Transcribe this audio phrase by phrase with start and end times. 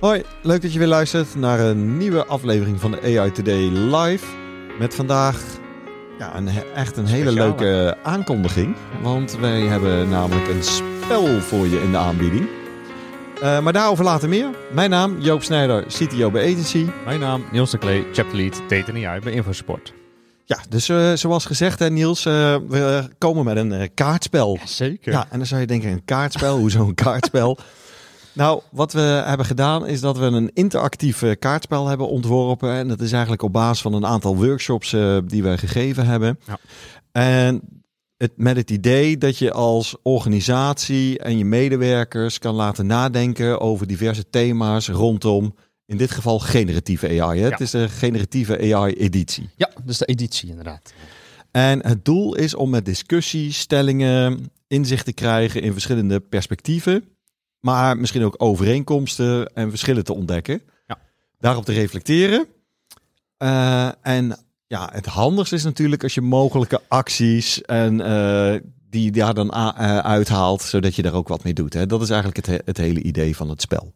[0.00, 4.26] Hoi, leuk dat je weer luistert naar een nieuwe aflevering van de AI Today Live.
[4.78, 5.42] Met vandaag
[6.18, 8.76] ja, een, echt een hele leuke aankondiging.
[9.02, 12.48] Want wij hebben namelijk een spel voor je in de aanbieding.
[13.42, 14.50] Eh, maar daarover later meer.
[14.72, 16.86] Mijn naam Joop Snijder, CTO bij Agency.
[17.04, 19.92] Mijn naam Niels de Klee, chapter lead Data AI bij Infosport.
[20.44, 24.58] Ja, dus eh, zoals gezegd hè Niels, eh, we komen met een kaartspel.
[24.64, 25.12] Zeker.
[25.12, 27.58] Ja, en dan zou je denken, een kaartspel, hoezo een kaartspel?
[28.36, 32.72] Nou, wat we hebben gedaan is dat we een interactief eh, kaartspel hebben ontworpen.
[32.72, 36.38] En dat is eigenlijk op basis van een aantal workshops eh, die wij gegeven hebben.
[36.46, 36.58] Ja.
[37.12, 37.62] En
[38.16, 43.86] het, met het idee dat je als organisatie en je medewerkers kan laten nadenken over
[43.86, 45.54] diverse thema's rondom,
[45.86, 47.38] in dit geval generatieve AI.
[47.38, 47.46] Hè?
[47.46, 47.50] Ja.
[47.50, 49.50] Het is de generatieve AI-editie.
[49.56, 50.92] Ja, dus de editie inderdaad.
[51.50, 57.04] En het doel is om met discussie, stellingen, inzicht te krijgen in verschillende perspectieven,
[57.60, 60.62] maar misschien ook overeenkomsten en verschillen te ontdekken.
[60.86, 60.98] Ja.
[61.38, 62.46] Daarop te reflecteren.
[63.36, 69.34] Eh, en ja, het handigste is natuurlijk als je mogelijke acties en eh, die daar
[69.34, 71.72] dan eh, uithaalt, zodat je daar ook wat mee doet.
[71.72, 71.86] Hè?
[71.86, 73.92] Dat is eigenlijk het, he- het hele idee van het spel.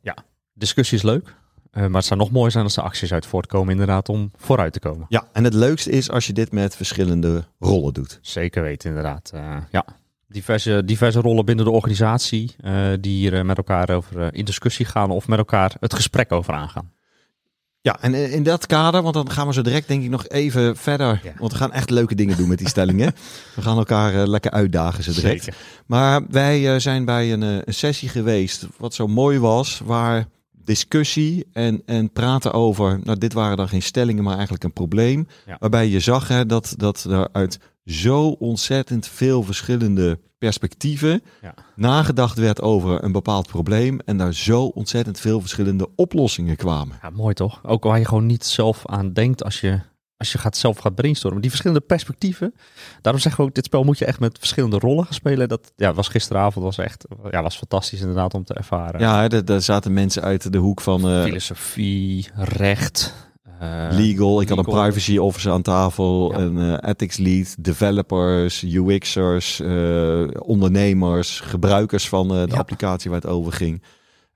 [0.55, 1.34] Discussie is leuk,
[1.72, 4.78] maar het zou nog mooier zijn als er acties uit voortkomen inderdaad om vooruit te
[4.81, 5.06] komen.
[5.08, 8.19] Ja, en het leukste is als je dit met verschillende rollen doet.
[8.22, 9.31] Zeker weten inderdaad.
[9.70, 9.84] Ja.
[10.33, 14.45] Diverse, diverse rollen binnen de organisatie eh, die hier eh, met elkaar over eh, in
[14.45, 16.92] discussie gaan of met elkaar het gesprek over aangaan.
[17.83, 20.77] Ja, en in dat kader, want dan gaan we zo direct denk ik nog even
[20.77, 21.20] verder.
[21.22, 21.33] Ja.
[21.39, 23.14] Want we gaan echt leuke dingen doen met die stellingen.
[23.56, 25.45] we gaan elkaar eh, lekker uitdagen zo direct.
[25.45, 25.60] Zeker.
[25.87, 30.26] Maar wij zijn bij een, een sessie geweest wat zo mooi was, waar
[30.65, 35.26] discussie en, en praten over, nou dit waren dan geen stellingen, maar eigenlijk een probleem.
[35.47, 35.56] Ja.
[35.59, 37.59] Waarbij je zag hè, dat, dat er uit
[37.91, 41.55] zo ontzettend veel verschillende perspectieven Ja.
[41.77, 46.99] nagedacht werd over een bepaald probleem en daar zo ontzettend veel verschillende oplossingen kwamen.
[47.03, 47.61] Ja, mooi toch?
[47.65, 49.81] Ook waar je gewoon niet zelf aan denkt als je,
[50.17, 51.41] als je gaat zelf gaat brainstormen.
[51.41, 52.55] Die verschillende perspectieven.
[53.00, 55.49] Daarom zeggen we ook, dit spel moet je echt met verschillende rollen gaan spelen.
[55.49, 59.00] Dat ja, was gisteravond was echt ja, was fantastisch inderdaad om te ervaren.
[59.00, 63.15] Ja, daar zaten mensen uit de hoek van eh, Filosofie, recht.
[63.60, 64.41] Eh, legal.
[64.41, 66.38] Ik had een privacy officer aan tafel, Ja.
[66.38, 72.56] een eh, ethics lead, developers, UX'ers, eh, ondernemers, gebruikers van de Ja.
[72.56, 73.82] applicatie waar het over ging.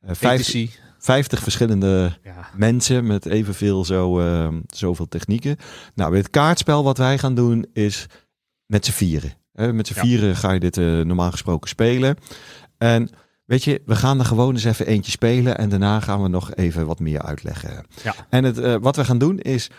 [0.01, 0.71] Eh, vijf- ethici.
[0.99, 4.23] 50 verschillende Ja, mensen met evenveel zo,
[4.67, 5.57] zoveel technieken.
[5.95, 8.07] Nou, bij het kaartspel wat wij gaan doen is
[8.67, 9.33] met z'n vieren.
[9.53, 10.01] Eh, met z'n Ja.
[10.01, 12.17] vieren ga je dit normaal gesproken spelen.
[12.79, 13.09] En
[13.45, 16.55] weet je, we gaan er gewoon eens even eentje spelen en daarna gaan we nog
[16.55, 17.87] even wat meer uitleggen.
[18.03, 18.15] Ja.
[18.31, 19.71] En het, eh, wat we gaan doen is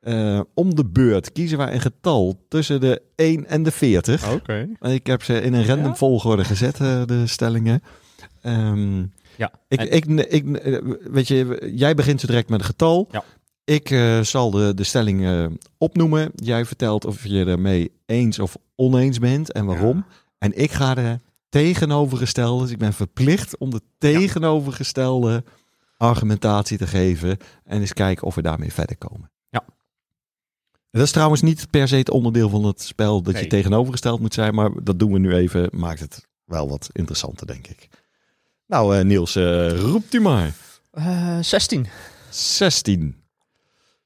[0.00, 4.32] eh, om de beurt kiezen wij een getal tussen de 1 en de 40.
[4.32, 4.68] oké.
[4.80, 5.94] Ik heb ze in een random Ja?
[5.94, 7.82] volgorde gezet, eh, de stellingen.
[8.42, 8.98] Ehm,
[9.36, 10.44] Ja, ik, en- ik, ik,
[11.10, 13.08] weet je, jij begint zo direct met een getal.
[13.10, 13.24] Ja.
[13.64, 15.46] Ik eh, zal de, de stelling eh,
[15.78, 16.30] opnoemen.
[16.34, 19.96] Jij vertelt of je ermee eens of oneens bent en waarom.
[19.96, 20.04] Ja.
[20.38, 21.20] En ik ga de
[21.52, 25.44] tegenovergestelde, dus ik ben verplicht om de tegenovergestelde
[25.96, 27.36] argumentatie te geven.
[27.64, 29.30] En eens kijken of we daarmee verder komen.
[29.48, 29.64] Ja.
[30.90, 34.34] Dat is trouwens niet per se het onderdeel van het spel dat je tegenovergesteld moet
[34.34, 34.54] zijn.
[34.54, 35.68] Maar dat doen we nu even.
[35.72, 37.88] Maakt het wel wat interessanter, denk ik.
[38.66, 40.54] Nou, eh, Niels, eh roept u maar.
[40.90, 41.86] Eh, 16.
[42.30, 43.16] 16.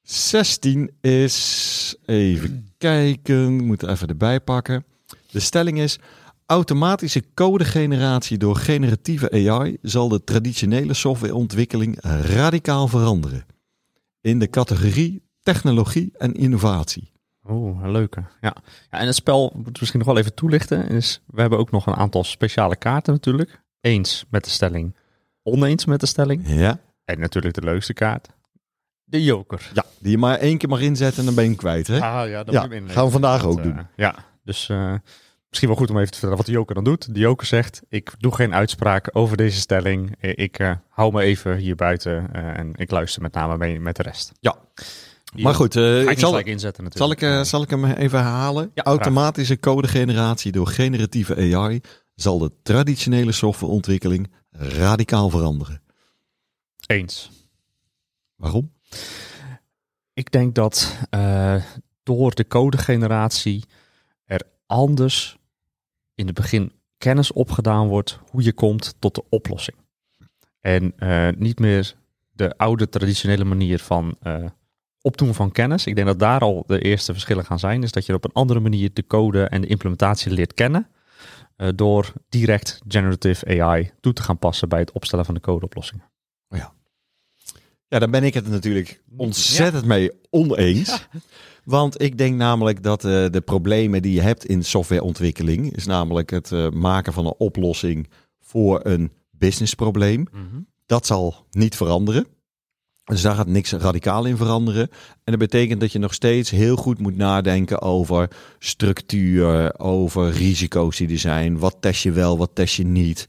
[0.03, 1.97] 16 is.
[2.07, 3.65] Even kijken.
[3.65, 4.85] Moet even erbij pakken.
[5.31, 5.99] De stelling is.
[6.47, 13.45] Automatische codegeneratie door generatieve AI zal de traditionele softwareontwikkeling radicaal veranderen.
[14.21, 17.13] In de categorie technologie en innovatie.
[17.49, 18.21] Oeh, een leuke.
[18.41, 18.55] Ja.
[18.91, 20.89] ja, en het spel moet ik misschien nog wel even toelichten.
[20.89, 23.63] Is, we hebben ook nog een aantal speciale kaarten natuurlijk.
[23.81, 24.97] Eens met de stelling,
[25.43, 26.43] oneens met de stelling.
[26.49, 26.79] Ja.
[27.05, 28.29] En natuurlijk de leukste kaart,
[29.05, 29.71] de joker.
[29.75, 31.87] ja, die je maar één keer mag inzetten en dan ben je hem kwijt.
[31.87, 32.01] Hè?
[32.01, 33.87] Ah ja, dat Ja, moet je hem gaan we vandaag ook Eh, doen.
[33.97, 34.15] ja,
[34.45, 34.95] dus eh,
[35.57, 37.15] misschien wel goed om even te vertellen wat de joker dan doet.
[37.15, 40.17] De joker zegt, ik doe geen uitspraak over deze stelling.
[40.21, 43.81] Eh, Ik eh, hou me even hier buiten eh, en ik luister met name mee
[43.81, 44.33] met de rest.
[44.41, 44.57] Ja.
[45.35, 48.71] Die Maar goed, ik zal, inzetten Zal ik, zal ik hem even herhalen?
[48.75, 51.81] Ja, Automatische codegeneratie door generatieve AI
[52.15, 55.83] zal de traditionele softwareontwikkeling radicaal veranderen.
[56.87, 57.31] Eens.
[58.37, 58.73] Waarom?
[60.13, 60.97] ik denk dat
[62.03, 63.65] door de codegeneratie
[64.25, 65.39] er anders
[66.17, 69.77] in het begin kennis opgedaan wordt hoe je komt tot de oplossing.
[70.61, 71.95] En uh, niet meer
[72.33, 74.45] de oude traditionele manier van uh,
[75.01, 75.87] opdoen van kennis.
[75.87, 77.83] Ik denk dat daar al de eerste verschillen gaan zijn.
[77.83, 80.89] Is dat je op een andere manier de code en de implementatie leert kennen.
[81.57, 86.05] Uh, door direct generative AI toe te gaan passen bij het opstellen van de codeoplossingen.
[86.49, 86.73] Oh ja.
[87.89, 89.89] ja, daar ben ik het natuurlijk ontzettend ja.
[89.89, 91.07] mee oneens.
[91.13, 91.21] Ja.
[91.67, 96.31] Want ik denk namelijk dat uh, de problemen die je hebt in softwareontwikkeling, is namelijk
[96.31, 98.09] het uh, maken van een oplossing
[98.41, 100.21] voor een businessprobleem.
[100.21, 100.67] Mm -hmm.
[100.87, 102.27] Dat zal niet veranderen.
[103.05, 104.89] Dus daar gaat niks radicaal in veranderen.
[105.25, 110.97] En dat betekent dat je nog steeds heel goed moet nadenken over structuur, over risico's
[110.97, 111.59] die er zijn.
[111.59, 113.29] Wat test je wel, wat test je niet.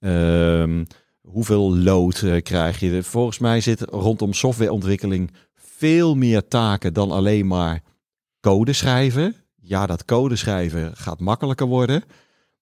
[0.00, 0.86] Um,
[1.20, 3.02] hoeveel load uh, krijg je?
[3.02, 5.30] Volgens mij zit rondom softwareontwikkeling
[5.76, 7.82] veel meer taken dan alleen maar
[8.40, 9.34] code schrijven.
[9.60, 12.04] Ja, dat code schrijven gaat makkelijker worden.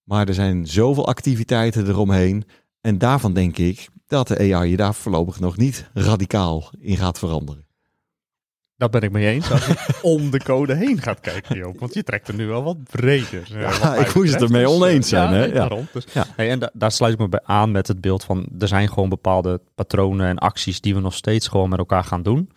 [0.03, 2.43] Maar er zijn zoveel activiteiten eromheen.
[2.81, 7.19] En daarvan denk ik dat de AI je daar voorlopig nog niet radicaal in gaat
[7.19, 7.65] veranderen.
[8.77, 9.51] Dat ben ik mee eens.
[9.51, 11.79] Als je om de code heen gaat kijken, Joop.
[11.79, 13.59] Want je trekt er nu wel wat breder.
[13.59, 15.29] Ja, ik moest het ermee oneens zijn.
[15.29, 15.45] Ja, hè?
[15.45, 15.53] Ja.
[15.53, 15.87] Daarom.
[15.93, 16.25] Dus, ja.
[16.35, 18.47] Hey, en da daar sluit ik me bij aan met het beeld van...
[18.59, 20.81] er zijn gewoon bepaalde patronen en acties...
[20.81, 22.49] die we nog steeds gewoon met elkaar gaan doen.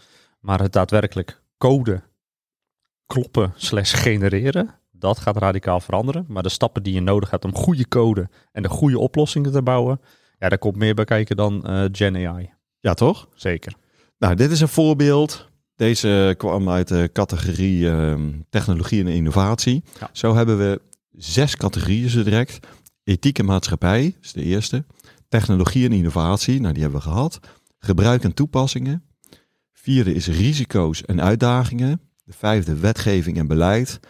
[0.49, 2.03] Maar het daadwerkelijk code
[3.07, 4.75] kloppen slash genereren...
[4.91, 6.25] dat gaat radicaal veranderen.
[6.29, 8.29] Maar de stappen die je nodig hebt om goede code...
[8.53, 10.01] en de goede oplossingen te bouwen...
[10.39, 12.51] ja, daar komt meer bij kijken dan uh, Gen AI.
[12.81, 13.29] Ja, toch?
[13.35, 13.75] Zeker.
[14.19, 15.51] Nou, dit is een voorbeeld...
[15.77, 18.15] Deze kwam uit de categorie uh,
[18.51, 19.83] technologie en innovatie.
[20.01, 20.09] Ja.
[20.13, 20.81] Zo hebben we
[21.13, 22.67] zes categorieën zo direct.
[23.05, 24.85] Ethiek en maatschappij is de eerste.
[25.29, 27.41] Technologie en innovatie, nou die hebben we gehad.
[27.79, 29.08] Gebruik en toepassingen.
[29.89, 32.01] Vierde is risico's en uitdagingen.
[32.25, 34.01] De vijfde wetgeving en beleid.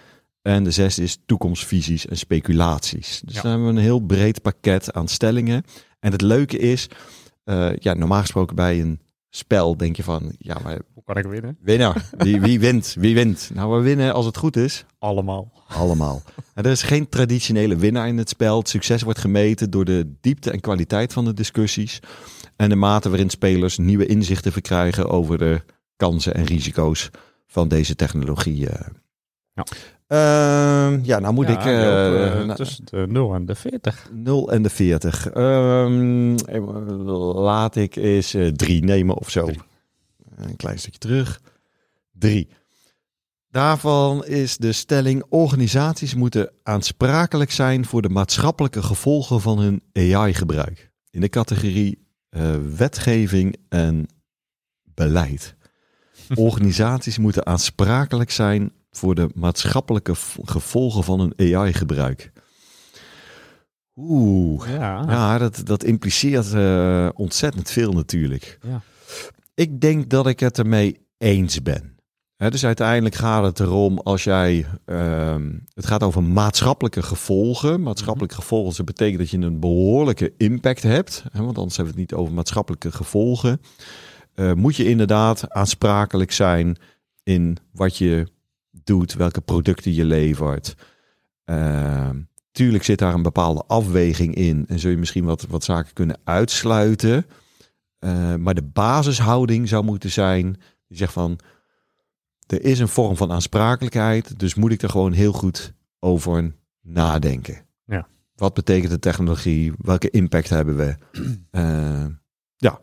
[0.42, 3.20] En de zesde is toekomstvisies en speculaties.
[3.24, 3.42] Dus ja.
[3.42, 5.62] dan hebben we een heel breed pakket aan stellingen.
[6.00, 6.88] En het leuke is,
[7.44, 11.24] uh, ja, normaal gesproken bij een spel denk je van, ja, maar hoe kan ik
[11.26, 11.58] winnen?
[11.60, 12.10] Winnaar.
[12.16, 12.96] Wie, wie wint?
[12.98, 13.50] Wie wint?
[13.54, 14.84] Nou, we winnen als het goed is.
[14.98, 15.52] Allemaal.
[15.68, 16.22] Allemaal.
[16.54, 18.58] En er is geen traditionele winnaar in het spel.
[18.58, 22.00] Het succes wordt gemeten door de diepte en kwaliteit van de discussies.
[22.58, 25.62] En de mate waarin spelers nieuwe inzichten verkrijgen over de
[25.96, 27.10] kansen en risico's
[27.46, 28.56] van deze technologie.
[28.56, 28.86] Ja.
[30.08, 31.66] Uh, ja, nou moet ja, ik...
[31.66, 34.08] Uh, uh, tussen de 0 en de 40.
[34.12, 35.34] 0 en de 40.
[35.34, 36.36] Um,
[37.34, 39.44] laat ik eens 3 nemen of zo.
[39.44, 39.60] Drie.
[40.36, 41.40] Een klein stukje terug.
[42.12, 42.48] 3.
[43.50, 50.90] Daarvan is de stelling: organisaties moeten aansprakelijk zijn voor de maatschappelijke gevolgen van hun AI-gebruik.
[51.10, 54.06] In de categorie uh, wetgeving en
[54.94, 55.56] beleid.
[56.34, 62.32] Organisaties moeten aansprakelijk zijn voor de maatschappelijke gevolgen van hun AI-gebruik.
[63.96, 68.58] Oeh, ja, ja dat, dat impliceert uh, ontzettend veel natuurlijk.
[68.62, 68.82] Ja.
[69.54, 71.97] Ik denk dat ik het ermee eens ben.
[72.38, 74.66] He, dus uiteindelijk gaat het erom als jij.
[74.86, 75.36] Uh,
[75.74, 77.82] het gaat over maatschappelijke gevolgen.
[77.82, 78.44] Maatschappelijke -hmm.
[78.44, 81.24] gevolgen dat betekent dat je een behoorlijke impact hebt.
[81.32, 83.60] Hè, want anders hebben we het niet over maatschappelijke gevolgen.
[84.34, 86.76] Uh, moet je inderdaad aansprakelijk zijn
[87.22, 88.26] in wat je
[88.70, 90.74] doet, welke producten je levert.
[91.44, 92.08] Uh,
[92.52, 94.64] tuurlijk zit daar een bepaalde afweging in.
[94.68, 97.26] En zul je misschien wat, wat zaken kunnen uitsluiten.
[98.00, 100.56] Uh, maar de basishouding zou moeten zijn.
[100.88, 101.38] Die zegt van.
[102.48, 104.38] Er is een vorm van aansprakelijkheid.
[104.38, 107.66] Dus moet ik er gewoon heel goed over nadenken.
[107.84, 108.08] Ja.
[108.34, 109.72] Wat betekent de technologie?
[109.78, 110.96] Welke impact hebben we?
[111.50, 112.06] Uh,
[112.66, 112.80] ja.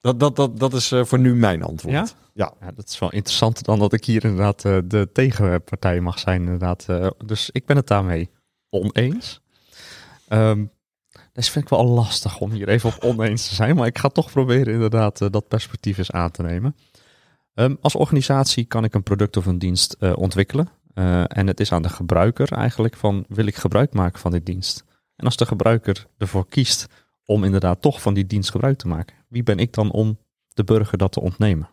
[0.00, 1.94] Dat, dat, dat, dat is uh, voor nu mijn antwoord.
[1.94, 2.06] Ja?
[2.34, 2.54] Ja.
[2.60, 6.42] ja, dat is wel interessant dan dat ik hier inderdaad uh, de tegenpartij mag zijn.
[6.42, 6.86] Inderdaad.
[7.24, 8.30] Dus ik ben het daarmee
[8.70, 9.40] oneens.
[10.28, 10.70] Um,
[11.32, 13.76] dat vind ik wel lastig om hier even op oneens te zijn.
[13.76, 16.76] Maar ik ga toch proberen inderdaad dat perspectief eens aan te nemen.
[17.54, 20.68] Um, als organisatie kan ik een product of een dienst ontwikkelen.
[21.26, 24.84] en het is aan de gebruiker eigenlijk van wil ik gebruik maken van die dienst.
[25.16, 26.86] En als de gebruiker ervoor kiest
[27.24, 29.16] om inderdaad toch van die dienst gebruik te maken.
[29.28, 30.18] Wie ben ik dan om
[30.48, 31.68] de burger dat te ontnemen?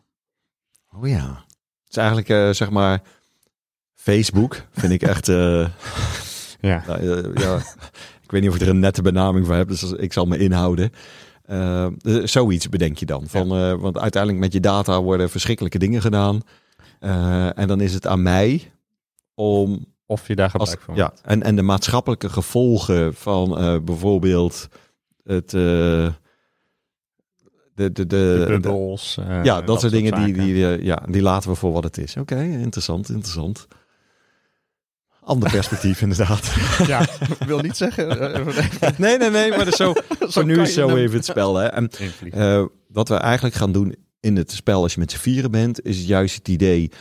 [0.96, 1.46] Oh ja.
[1.84, 3.02] Het is eigenlijk uh, zeg maar
[3.96, 5.28] Facebook vind ik echt.
[6.62, 7.00] Ja.
[7.00, 7.56] Uh, ja.
[8.22, 10.38] Ik weet niet of ik er een nette benaming voor heb, dus ik zal me
[10.38, 10.92] inhouden.
[12.24, 13.28] Zoiets bedenk je dan.
[13.28, 13.78] Van, ja.
[13.78, 16.42] want uiteindelijk met je data worden verschrikkelijke dingen gedaan.
[17.56, 18.72] en dan is het aan mij
[19.34, 19.86] om.
[20.06, 23.50] Of je daar gebruik als, van Ja, en, en de maatschappelijke gevolgen van
[23.86, 24.68] bijvoorbeeld
[25.24, 25.54] het
[27.80, 31.50] de, de, de, De eh, ja, dat, soort dingen, die, die, eh, ja, die laten
[31.50, 32.18] we voor wat het is.
[32.18, 33.68] Oké, interessant, interessant.
[35.30, 36.54] Ander perspectief inderdaad.
[36.88, 37.02] Ja,
[37.40, 38.34] ik wil niet zeggen.
[38.34, 41.56] eh, nee, nee, nee, maar dat is zo, voor nu is zo even het spel.
[41.56, 41.66] Hè.
[41.66, 41.90] En
[42.32, 45.86] Eh, wat we eigenlijk gaan doen in het spel als je met z'n vieren bent,
[45.86, 46.92] is juist het idee.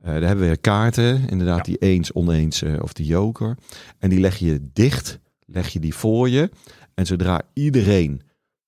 [0.00, 1.62] eh daar hebben we kaarten, inderdaad, Ja.
[1.62, 3.56] die eens, oneens of die joker.
[3.98, 6.50] En die leg je dicht, leg je die voor je.
[6.94, 8.22] En zodra iedereen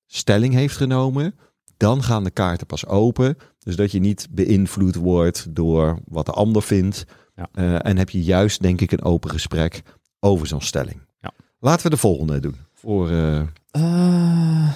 [0.06, 1.34] stelling heeft genomen,
[1.76, 3.36] dan gaan de kaarten pas open.
[3.58, 7.04] Dus dat je niet beïnvloed wordt door wat de ander vindt.
[7.38, 7.48] Ja.
[7.52, 9.82] Eh, en heb je juist, denk ik, een open gesprek
[10.20, 11.00] over zo'n stelling.
[11.20, 11.30] Ja.
[11.58, 12.56] Laten we de volgende doen.
[12.74, 14.70] Voor, Eh,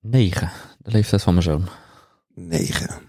[0.00, 1.68] negen, de leeftijd van mijn zoon.
[2.34, 3.00] 9.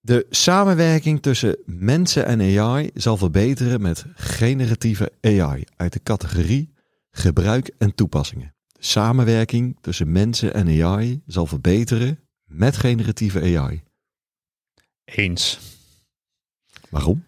[0.00, 6.72] De samenwerking tussen mensen en AI zal verbeteren met generatieve AI uit de categorie
[7.10, 8.54] gebruik en toepassingen.
[8.66, 13.82] De samenwerking tussen mensen en AI zal verbeteren met generatieve AI.
[15.06, 15.58] Eens.
[16.90, 17.24] Waarom?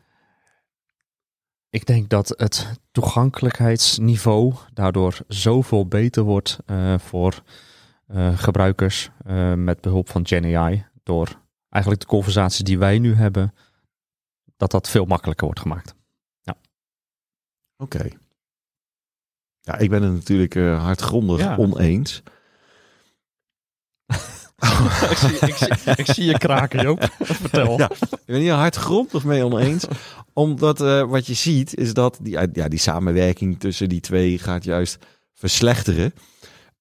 [1.70, 7.42] Ik denk dat het toegankelijkheidsniveau daardoor zoveel beter wordt eh, voor
[8.06, 10.86] eh, gebruikers eh, met behulp van GenAI.
[11.02, 13.54] Door eigenlijk de conversaties die wij nu hebben,
[14.56, 15.96] dat dat veel makkelijker wordt gemaakt.
[17.80, 18.08] Oké.
[19.60, 21.56] Ja, ik ben het natuurlijk hardgrondig Ja.
[21.56, 22.22] oneens.
[25.10, 27.10] ik, zie, ik, zie, ik zie je kraken, Joop.
[27.18, 27.78] Vertel.
[27.78, 29.84] Ja, ik ben hier hardgrondig mee oneens.
[30.32, 34.64] Omdat eh, wat je ziet is dat die, ja, die samenwerking tussen die twee gaat
[34.64, 34.98] juist
[35.34, 36.12] verslechteren.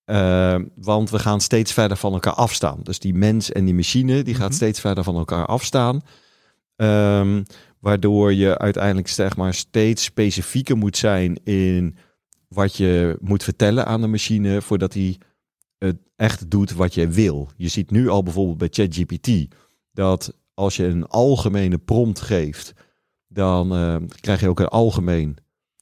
[0.05, 2.79] Eh, want we gaan steeds verder van elkaar afstaan.
[2.83, 4.55] Dus die mens en die machine, die gaat Mhm.
[4.55, 6.01] steeds verder van elkaar afstaan.
[6.75, 7.43] Ehm,
[7.79, 11.97] waardoor je uiteindelijk zeg maar, steeds specifieker moet zijn in
[12.47, 15.17] wat je moet vertellen aan de machine voordat hij
[15.77, 17.49] het echt doet wat je wil.
[17.55, 19.55] Je ziet nu al bijvoorbeeld bij ChatGPT
[19.91, 22.73] dat als je een algemene prompt geeft,
[23.27, 25.37] dan eh, krijg je ook een algemeen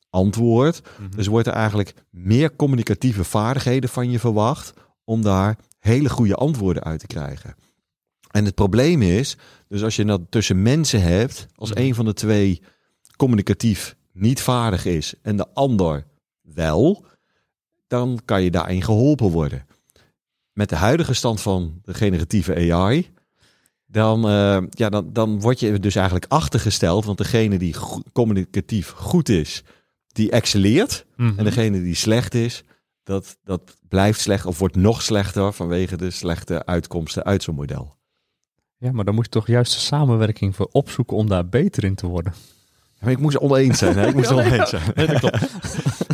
[0.09, 0.81] antwoord.
[0.99, 1.15] Mhm.
[1.15, 4.73] Dus wordt er eigenlijk meer communicatieve vaardigheden van je verwacht
[5.03, 7.55] om daar hele goede antwoorden uit te krijgen.
[8.31, 9.37] En het probleem is,
[9.67, 11.79] dus als je dat tussen mensen hebt, als Mhm.
[11.81, 12.61] een van de twee
[13.15, 16.05] communicatief niet vaardig is en de ander
[16.41, 17.05] wel,
[17.87, 19.65] dan kan je daarin geholpen worden.
[20.55, 23.11] Met de huidige stand van de generatieve AI,
[23.85, 28.89] dan, eh, ja, dan, dan word je dus eigenlijk achtergesteld, want degene die go- communicatief
[28.89, 29.63] goed is,
[30.07, 31.05] die excelleert.
[31.15, 31.39] Mhm.
[31.39, 32.63] En degene die slecht is,
[33.03, 37.95] dat, dat blijft slecht of wordt nog slechter vanwege de slechte uitkomsten uit zo'n model.
[38.77, 41.95] Ja, maar dan moet je toch juist de samenwerking voor opzoeken om daar beter in
[41.95, 42.33] te worden.
[43.05, 44.07] Maar ik moest oneens zijn, hè?
[44.07, 44.79] Ik moest Ja, nee, oneens ja.
[44.79, 44.91] zijn.
[44.95, 45.57] Nee, dat klopt.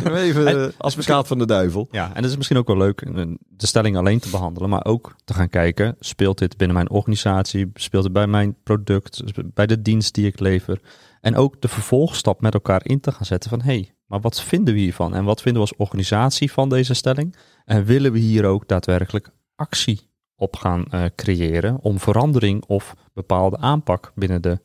[0.14, 1.88] Even En als advocaat van de duivel.
[1.90, 4.84] Ja, en het is misschien ook wel leuk eh, de stelling alleen te behandelen, maar
[4.84, 9.22] ook te gaan kijken, speelt dit binnen mijn organisatie, speelt het bij mijn product,
[9.54, 10.80] bij de dienst die ik lever.
[11.20, 14.42] En ook de vervolgstap met elkaar in te gaan zetten van, hé, hey, maar wat
[14.42, 15.14] vinden we hiervan?
[15.14, 17.36] En wat vinden we als organisatie van deze stelling?
[17.64, 23.58] En willen we hier ook daadwerkelijk actie op gaan eh, creëren om verandering of bepaalde
[23.58, 24.60] aanpak binnen de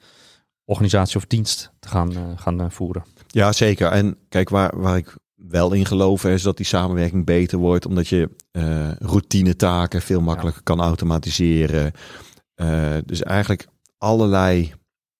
[0.67, 3.03] organisatie of dienst te gaan, eh, gaan eh, voeren?
[3.27, 3.87] Ja, zeker.
[3.87, 8.07] En kijk, waar, waar ik wel in geloof is dat die samenwerking beter wordt, omdat
[8.07, 11.91] je eh routinetaken veel makkelijker kan automatiseren.
[13.05, 14.73] Dus eigenlijk allerlei,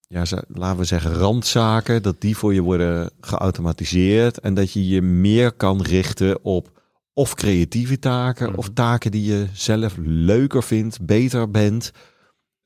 [0.08, 5.02] ja, laten we zeggen, randzaken, dat die voor je worden geautomatiseerd en dat je je
[5.02, 6.82] meer kan richten op
[7.14, 8.74] of creatieve taken of Mhm.
[8.74, 11.92] taken die je zelf leuker vindt, beter bent.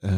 [0.02, 0.12] Eh,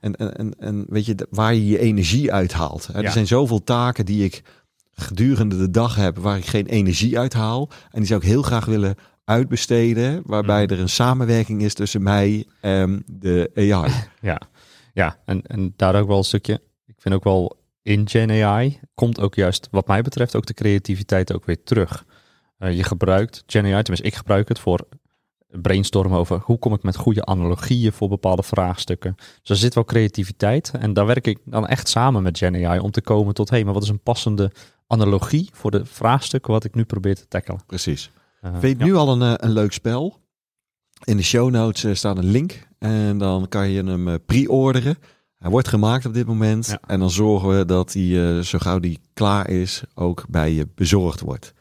[0.00, 2.86] en, en, en, en weet je, waar je je energie uithaalt.
[2.86, 3.04] Hè, Ja.
[3.04, 4.42] Er zijn zoveel taken die ik
[4.94, 7.68] gedurende de dag heb waar ik geen energie uit haal.
[7.90, 10.22] En die zou ik heel graag willen uitbesteden.
[10.24, 10.72] Waarbij Mhm.
[10.72, 13.92] er een samenwerking is tussen mij en de AI.
[14.20, 14.40] Ja,
[14.94, 16.60] ja en, en daar ook wel een stukje.
[16.86, 20.54] Ik vind ook wel in Gen AI komt ook juist, wat mij betreft, ook de
[20.54, 22.04] creativiteit ook weer terug.
[22.58, 24.86] Eh, je gebruikt Gen AI, tenminste ik gebruik het voor
[25.62, 29.14] brainstormen over hoe kom ik met goede analogieën voor bepaalde vraagstukken.
[29.16, 32.78] Dus er zit wel creativiteit en daar werk ik dan echt samen met Gen AI
[32.78, 34.52] om te komen tot, hé, hey, maar wat is een passende
[34.86, 37.60] analogie voor de vraagstukken wat ik nu probeer te tackelen.
[37.66, 38.10] Precies.
[38.40, 38.90] Eh, Vind je ja.
[38.92, 40.20] nu al een, eh, een leuk spel?
[41.04, 42.66] In de show notes eh, staat een link.
[42.78, 44.98] En dan kan je hem eh, pre-orderen.
[45.38, 46.66] Hij wordt gemaakt op dit moment.
[46.66, 46.80] Ja.
[46.86, 50.68] En dan zorgen we dat hij, eh, zo gauw die klaar is, ook bij je
[50.74, 51.54] bezorgd wordt.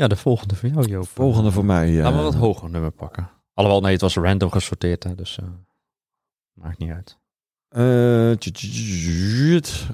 [0.00, 1.08] Ja, de volgende voor jou, Joop.
[1.08, 1.88] Volgende voor mij.
[1.96, 3.30] eh, Laten we wat hoger nummer pakken.
[3.54, 5.44] Alhoewel, nee, het was random gesorteerd, hè, dus eh,
[6.52, 7.18] maakt niet uit.
[7.68, 7.82] Eh,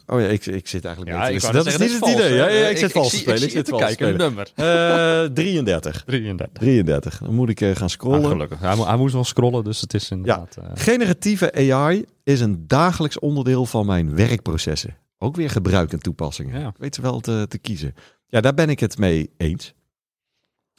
[0.06, 2.34] oh ja, ik, ik zit eigenlijk Ja, Dat is niet het idee.
[2.34, 3.42] Ja, ja, ik zit vals ik te spelen.
[3.42, 4.16] Ik zit te vals te spelen.
[4.16, 4.50] nummer.
[4.54, 6.02] Eh, 33.
[6.06, 6.58] 33.
[6.58, 7.18] 33.
[7.18, 8.24] Dan moet ik eh, gaan Ah, scrollen.
[8.30, 8.58] gelukkig.
[8.60, 10.56] Hij, mo- hij moest wel scrollen, dus het is inderdaad...
[10.56, 14.96] eh, Generatieve AI is een dagelijks onderdeel van mijn werkprocessen.
[15.18, 16.60] Ook weer gebruik en toepassingen.
[16.60, 16.68] Ja.
[16.68, 17.94] Ik weet ze wel te, te kiezen.
[18.26, 19.74] Ja, daar ben ik het mee eens.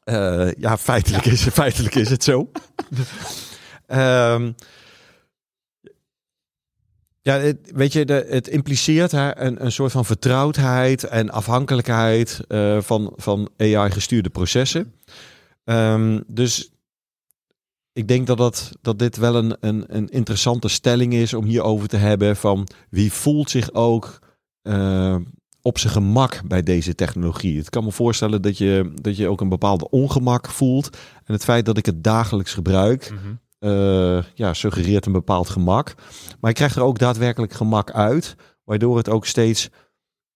[0.07, 2.49] Eh, ja, feitelijk, Is, feitelijk is het zo.
[3.87, 4.51] Ehm,
[7.21, 12.39] ja, het, weet je, de, het impliceert hè, een, een soort van vertrouwdheid en afhankelijkheid
[12.47, 14.93] eh, van, van AI-gestuurde processen.
[15.63, 16.71] Ehm, dus
[17.93, 21.87] ik denk dat, dat, dat dit wel een, een, een interessante stelling is om hierover
[21.87, 22.35] te hebben.
[22.35, 24.19] Van wie voelt zich ook
[24.61, 25.15] eh,
[25.61, 27.57] op zijn gemak bij deze technologie.
[27.57, 30.97] Het kan me voorstellen dat je, dat je ook een bepaalde ongemak voelt.
[31.23, 33.33] En het feit dat ik het dagelijks gebruik, mhm.
[33.59, 35.95] eh, ja, suggereert een bepaald gemak.
[36.39, 39.69] Maar je krijgt er ook daadwerkelijk gemak uit, waardoor het ook steeds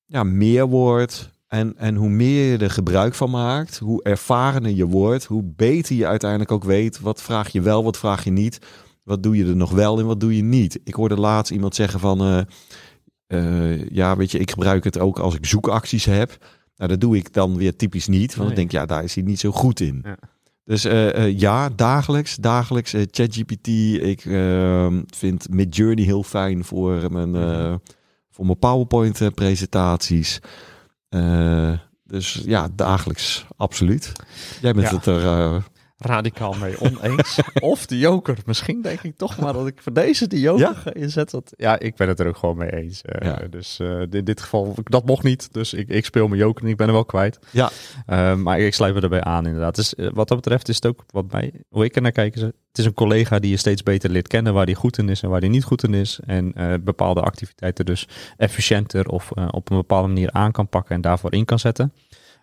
[0.05, 1.29] ja, meer wordt.
[1.47, 5.95] En, en hoe meer je er gebruik van maakt, hoe ervarener je wordt, hoe beter
[5.95, 8.59] je uiteindelijk ook weet wat vraag je wel, wat vraag je niet.
[9.03, 10.79] Wat doe je er nog wel en wat doe je niet?
[10.83, 12.41] Ik hoorde laatst iemand zeggen van, eh,
[13.31, 16.37] eh, ja, weet je, ik gebruik het ook als ik zoekacties heb.
[16.75, 18.49] Nou, dat doe ik dan weer typisch niet, want Nee.
[18.49, 20.01] ik denk, ja, daar is hij niet zo goed in.
[20.03, 20.17] Ja.
[20.65, 23.67] Dus eh, eh, ja, dagelijks, dagelijks ChatGPT.
[24.01, 27.33] Ik eh, vind Midjourney heel fijn voor mijn,
[28.29, 30.39] voor mijn PowerPoint presentaties.
[31.09, 31.71] Eh,
[32.03, 34.11] dus ja, dagelijks, absoluut.
[34.61, 34.95] Jij bent Ja.
[34.95, 35.63] het er.
[36.01, 37.39] Radicaal mee oneens.
[37.59, 38.37] of de joker.
[38.45, 40.73] Misschien denk ik toch maar dat ik voor deze de joker Ja?
[40.73, 41.39] ga inzetten.
[41.39, 43.01] Want, ja, ik ben het er ook gewoon mee eens.
[43.01, 43.47] Eh, Ja.
[43.49, 45.53] Dus eh, in dit geval, dat mocht niet.
[45.53, 47.39] Dus ik, ik speel mijn joker en ik ben er wel kwijt.
[47.51, 47.69] Ja.
[48.05, 49.75] Eh, maar ik sluit me erbij aan inderdaad.
[49.75, 52.41] Dus wat dat betreft is het ook, wat mij, hoe ik er naar kijk, is,
[52.41, 54.53] het is een collega die je steeds beter leert kennen.
[54.53, 56.19] Waar die goed in is en waar die niet goed in is.
[56.25, 56.53] En
[56.83, 61.45] bepaalde activiteiten dus efficiënter of op een bepaalde manier aan kan pakken en daarvoor in
[61.45, 61.93] kan zetten.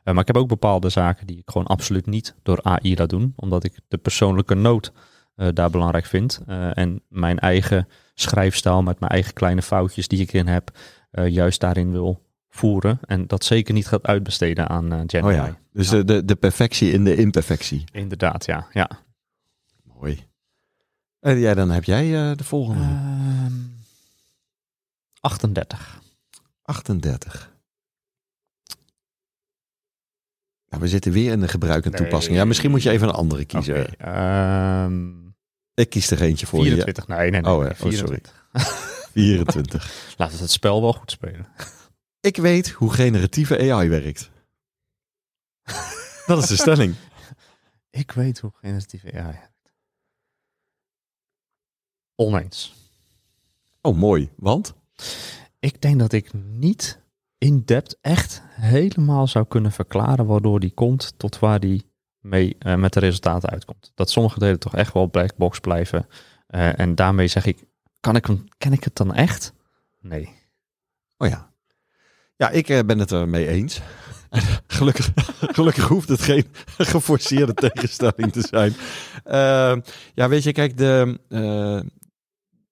[0.09, 3.09] Eh, maar ik heb ook bepaalde zaken die ik gewoon absoluut niet door AI laat
[3.09, 3.33] doen.
[3.37, 4.93] Omdat ik de persoonlijke noot
[5.35, 6.41] eh, daar belangrijk vind.
[6.47, 10.79] Eh, en mijn eigen schrijfstijl met mijn eigen kleine foutjes die ik in heb,
[11.11, 12.99] juist daarin wil voeren.
[13.03, 16.03] En dat zeker niet gaat uitbesteden aan eh Gen oh ja, dus Ja.
[16.03, 17.85] De, de, perfectie in de imperfectie.
[17.93, 18.67] Inderdaad, ja.
[18.73, 18.91] ja.
[19.83, 20.27] Mooi.
[21.21, 22.83] En ja, dan heb jij de volgende.
[22.83, 23.53] Ehm,
[25.21, 26.01] 38.
[26.63, 27.58] 38.
[30.69, 32.01] Nou, we zitten weer in de gebruik en Nee.
[32.01, 32.37] toepassing.
[32.37, 33.95] Ja, misschien moet je even een andere kiezen.
[33.99, 35.27] Ehm,
[35.75, 37.07] Ik kies er eentje voor 24.
[37.07, 37.53] Nee, nee, nee.
[37.53, 37.71] Oh, nee.
[37.71, 37.93] Oh, sorry.
[37.93, 38.47] 24.
[38.53, 38.61] je.
[39.13, 40.15] 24.
[40.17, 41.47] Laten we het spel wel goed spelen.
[42.21, 44.31] Ik weet hoe generatieve AI werkt.
[46.27, 46.95] Dat is de stelling.
[47.91, 49.73] Ik weet hoe generatieve AI werkt.
[52.15, 52.75] Oneens.
[53.81, 54.31] Oh, mooi.
[54.37, 54.75] Want?
[55.59, 56.99] Ik denk dat ik niet
[57.39, 62.75] in depth echt helemaal zou kunnen verklaren waardoor die komt tot waar die mee eh,
[62.75, 63.93] met de resultaten uitkomt.
[63.95, 66.07] Dat sommige delen toch echt wel black box blijven.
[66.47, 67.65] Eh, en daarmee zeg ik,
[68.01, 69.53] kan ik hem, ken ik het dan echt?
[70.01, 70.29] Nee.
[71.17, 71.53] Oh ja.
[72.37, 73.81] Ja, ik eh, ben het ermee eens.
[74.67, 76.47] gelukkig, gelukkig hoeft het geen
[76.79, 78.75] geforceerde tegenstelling te zijn.
[80.15, 81.19] Ja, weet je, kijk, de,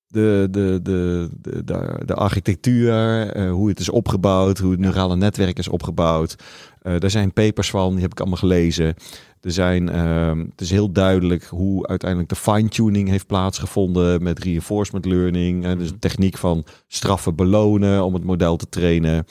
[0.08, 1.62] de, de, de, de,
[2.04, 6.36] de, architectuur, eh, hoe het is opgebouwd, hoe het neurale netwerk is opgebouwd.
[6.82, 8.94] eh daar zijn papers van, die heb ik allemaal gelezen.
[9.40, 15.04] Er zijn, ehm, het is heel duidelijk hoe uiteindelijk de fine-tuning heeft plaatsgevonden met reinforcement
[15.04, 15.64] learning.
[15.64, 19.24] hè, dus de techniek van straffen belonen om het model te trainen.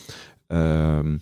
[0.48, 1.18] Ehm,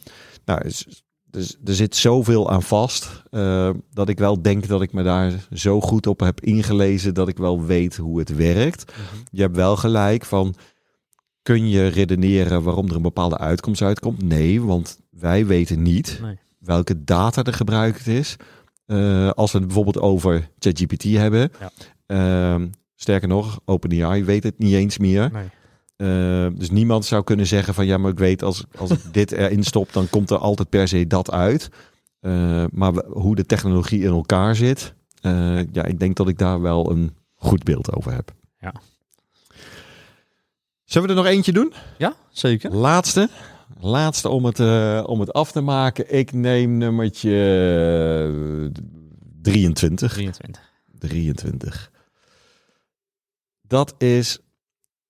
[0.45, 1.02] nou, dus,
[1.33, 5.31] dus er zit zoveel aan vast eh, dat ik wel denk dat ik me daar
[5.53, 8.93] zo goed op heb ingelezen dat ik wel weet hoe het werkt.
[9.31, 10.55] Je hebt wel gelijk van,
[11.41, 14.23] kun je redeneren waarom er een bepaalde uitkomst uitkomt?
[14.23, 16.39] Nee, want wij weten niet Nee.
[16.59, 18.35] welke data er gebruikt is.
[18.85, 21.51] Eh, als we het bijvoorbeeld over ChatGPT hebben.
[21.59, 21.71] Ja.
[22.05, 25.29] Ehm, sterker nog, OpenAI weet het niet eens meer.
[25.31, 25.47] Nee.
[26.03, 29.31] Eh, dus niemand zou kunnen zeggen van ja, maar ik weet als, als ik dit
[29.31, 31.69] erin stop, dan komt er altijd per se dat uit.
[32.19, 36.37] Eh, maar we- hoe de technologie in elkaar zit, eh, ja, ik denk dat ik
[36.37, 38.31] daar wel een goed beeld over heb.
[38.59, 38.73] Ja.
[40.83, 41.73] Zullen we er nog eentje doen?
[41.97, 42.71] Ja, zeker.
[42.75, 43.29] Laatste.
[43.79, 44.59] Laatste om het,
[45.05, 46.13] om het af te maken.
[46.17, 47.31] Ik neem nummertje
[48.73, 48.81] eh,
[49.41, 50.13] 23.
[50.13, 50.61] 23.
[50.99, 51.91] 23.
[53.61, 54.39] Dat is.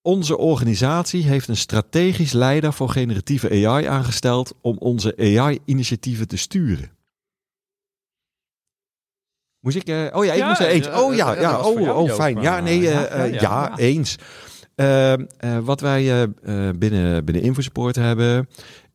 [0.05, 6.91] Onze organisatie heeft een strategisch leider voor generatieve AI aangesteld om onze AI-initiatieven te sturen.
[9.59, 9.87] Moest ik.
[9.87, 10.87] eh, oh ja, ik Ja, moest er eens.
[10.87, 12.41] Oh ja, ja, Oh, oh fijn.
[12.41, 14.15] Ja, nee, ja, eh, eh, ja, eens.
[14.75, 15.19] Eh, eh,
[15.61, 18.49] wat wij eh, eh, binnen, binnen InfoSupport hebben,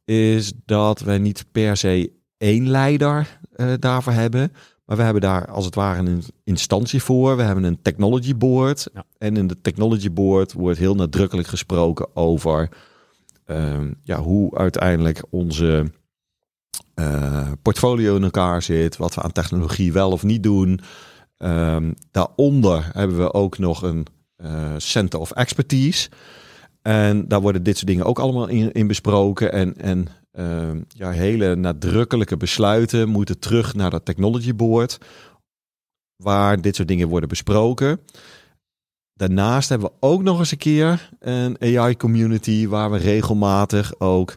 [0.04, 4.52] is dat we niet per se één leider eh, daarvoor hebben.
[4.88, 7.36] Maar we hebben daar als het ware een instantie voor.
[7.36, 8.88] We hebben een technology board.
[8.94, 9.04] Ja.
[9.18, 12.68] En in de technology board wordt heel nadrukkelijk gesproken over
[13.44, 15.92] ehm, ja, hoe uiteindelijk onze
[16.94, 18.96] eh, portfolio in elkaar zit.
[18.96, 20.80] Wat we aan technologie wel of niet doen.
[21.36, 26.10] Ehm, daaronder hebben we ook nog een eh, Center of Expertise.
[26.82, 29.52] En daar worden dit soort dingen ook allemaal in, in besproken.
[29.52, 34.98] En, en ehm, ja, hele nadrukkelijke besluiten moeten terug naar dat Technology Board.
[36.16, 38.00] Waar dit soort dingen worden besproken.
[39.14, 44.36] Daarnaast hebben we ook nog eens een keer een AI-community waar we regelmatig ook,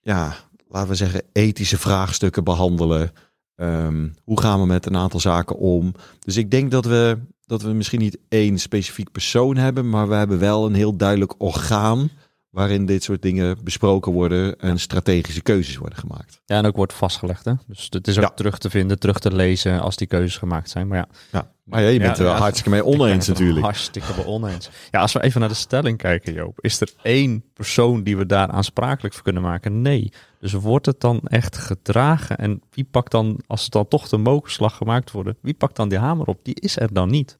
[0.00, 0.34] ja,
[0.68, 3.12] laten we zeggen, ethische vraagstukken behandelen.
[3.54, 5.94] Ehm, hoe gaan we met een aantal zaken om?
[6.18, 10.14] Dus ik denk dat we, dat we misschien niet één specifiek persoon hebben, maar we
[10.14, 12.10] hebben wel een heel duidelijk orgaan
[12.50, 16.42] waarin dit soort dingen besproken worden en strategische keuzes worden gemaakt.
[16.46, 17.44] Ja, en ook wordt vastgelegd.
[17.44, 17.52] Hè?
[17.66, 18.30] Dus het is ook Ja.
[18.30, 20.88] terug te vinden, terug te lezen als die keuzes gemaakt zijn.
[20.88, 23.64] Maar ja, Ja, maar ja, je bent Ja, er wel hartstikke mee oneens natuurlijk.
[23.64, 24.70] Hartstikke mee oneens.
[24.90, 26.58] Ja, als we even naar de stelling kijken, Joop.
[26.60, 29.82] Is er één persoon die we daar aansprakelijk voor kunnen maken?
[29.82, 30.12] Nee.
[30.40, 32.38] Dus wordt het dan echt gedragen?
[32.38, 35.88] En wie pakt dan, als het dan toch de mokerslag gemaakt worden, wie pakt dan
[35.88, 36.38] die hamer op?
[36.44, 37.38] Die is er dan niet.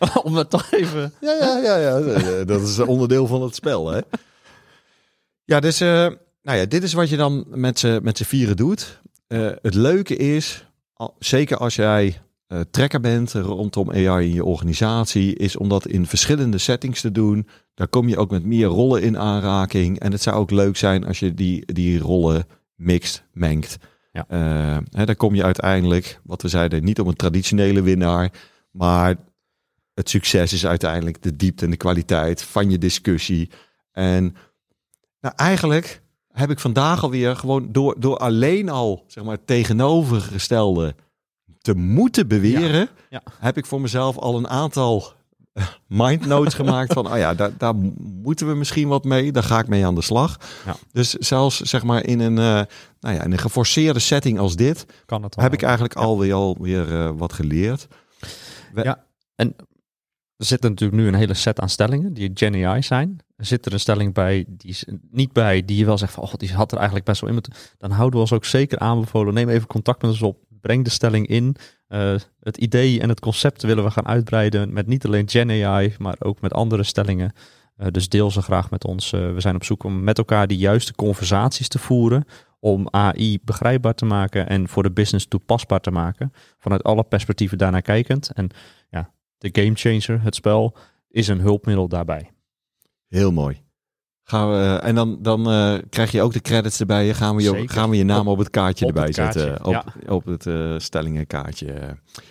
[0.22, 1.12] Om het toch even...
[1.20, 1.98] Ja, ja, ja, ja.
[2.00, 4.00] Eh, dat is onderdeel van het spel, hè?
[5.44, 6.06] Ja, dus, eh,
[6.42, 9.00] nou ja, dit is wat je dan met z'n met z'n vieren doet.
[9.26, 14.44] Eh, het leuke is, al- zeker als jij eh, trekker bent rondom AI in je
[14.44, 17.48] organisatie, is om dat in verschillende settings te doen.
[17.74, 19.98] Daar kom je ook met meer rollen in aanraking.
[20.00, 23.76] En het zou ook leuk zijn als je die, die rollen mixt, mengt.
[24.12, 24.24] Ja.
[24.28, 28.32] Eh, hè, dan kom je uiteindelijk, wat we zeiden, niet om een traditionele winnaar,
[28.70, 29.14] maar
[29.94, 33.50] het succes is uiteindelijk de diepte en de kwaliteit van je discussie.
[33.92, 34.36] En
[35.20, 40.94] nou, eigenlijk heb ik vandaag alweer gewoon door, door alleen al zeg maar, het tegenovergestelde
[41.60, 43.22] te moeten beweren, Ja.
[43.38, 45.12] heb ik voor mezelf al een aantal
[45.52, 49.32] eh, mindnotes gemaakt van, oh ja, daar, daar moeten we misschien wat mee.
[49.32, 50.36] Daar ga ik mee aan de slag.
[50.66, 50.76] Ja.
[50.92, 54.86] Dus zelfs zeg maar in een, eh, nou ja, in een geforceerde setting als dit,
[55.06, 57.86] Kan het heb ik eigenlijk alweer, alweer eh, wat geleerd.
[60.40, 63.18] Er zit natuurlijk nu een hele set aan stellingen die Gen AI zijn.
[63.36, 64.76] Zit er een stelling bij die
[65.10, 67.42] niet bij die je wel zegt van, oh, die had er eigenlijk best wel in.
[67.78, 69.34] Dan houden we ons ook zeker aanbevolen.
[69.34, 70.38] Neem even contact met ons op.
[70.60, 71.56] Breng de stelling in.
[71.88, 75.94] Eh, het idee en het concept willen we gaan uitbreiden met niet alleen Gen AI,
[75.98, 77.32] maar ook met andere stellingen.
[77.76, 79.12] Eh, dus deel ze graag met ons.
[79.12, 82.24] Eh, we zijn op zoek om met elkaar de juiste conversaties te voeren.
[82.60, 86.32] Om AI begrijpbaar te maken en voor de business toepasbaar te maken.
[86.58, 88.30] Vanuit alle perspectieven daarnaar kijkend.
[88.34, 88.48] En
[88.90, 90.76] ja, de game changer, het spel,
[91.08, 92.30] is een hulpmiddel daarbij.
[93.08, 93.62] Heel mooi.
[94.22, 97.14] Gaan we, en dan, dan eh, krijg je ook de credits erbij.
[97.14, 97.68] Gaan we je, Zeker.
[97.68, 99.64] gaan we je naam op, het kaartje op erbij het kaartje, zetten.
[99.64, 100.12] Op, ja.
[100.12, 101.66] op het eh, stellingenkaartje.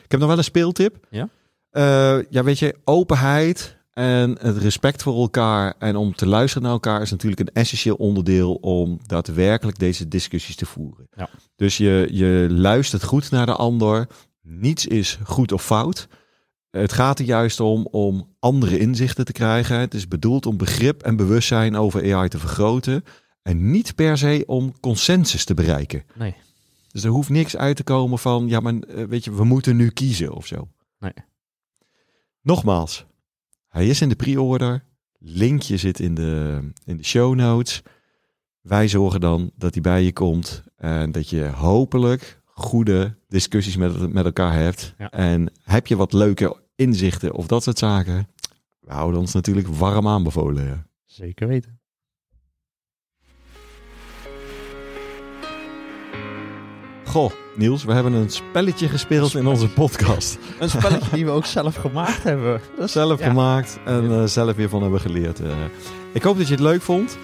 [0.03, 1.07] Ik heb nog wel een speeltip.
[1.09, 1.29] Ja?
[1.69, 6.71] Eh, ja, weet je, openheid en het respect voor elkaar en om te luisteren naar
[6.71, 11.07] elkaar is natuurlijk een essentieel onderdeel om daadwerkelijk deze discussies te voeren.
[11.15, 11.29] Ja.
[11.55, 14.07] Dus je, je luistert goed naar de ander.
[14.41, 16.07] Niets is goed of fout.
[16.71, 19.79] Het gaat er juist om om andere inzichten te krijgen.
[19.79, 23.03] Het is bedoeld om begrip en bewustzijn over AI te vergroten.
[23.41, 26.03] En niet per se om consensus te bereiken.
[26.15, 26.35] Nee.
[26.91, 29.75] Dus er hoeft niks uit te komen van, ja, maar eh, weet je, we moeten
[29.75, 30.67] nu kiezen of zo.
[30.99, 31.13] Nee.
[32.41, 33.05] Nogmaals,
[33.67, 34.83] hij is in de pre-order.
[35.17, 37.81] Linkje zit in de, in de show notes.
[38.61, 40.63] Wij zorgen dan dat hij bij je komt.
[40.75, 44.93] En dat je hopelijk goede discussies met, met elkaar hebt.
[44.97, 45.09] Ja.
[45.11, 48.27] En heb je wat leuke inzichten of dat soort zaken.
[48.79, 50.65] We houden ons natuurlijk warm aanbevolen.
[50.65, 50.85] ja.
[51.05, 51.79] Zeker weten.
[57.05, 60.37] Goh, Niels, we hebben een spelletje gespeeld in onze podcast.
[60.59, 62.61] Een spelletje die we ook zelf gemaakt hebben.
[62.79, 63.27] Is zelf ja.
[63.27, 65.39] gemaakt en eh, zelf weer van hebben geleerd.
[65.39, 65.51] eh.
[66.13, 67.17] ik hoop dat je het leuk vond.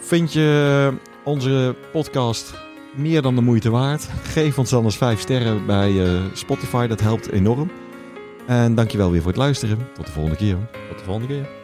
[0.00, 0.92] Vind je
[1.24, 2.54] onze podcast
[2.94, 4.08] meer dan de moeite waard?
[4.22, 7.70] Geef ons eens vijf sterren bij eh, Spotify, dat helpt enorm.
[8.46, 9.78] En dankjewel weer voor het luisteren.
[9.94, 10.56] Tot de volgende keer.
[10.88, 11.59] Tot de volgende keer.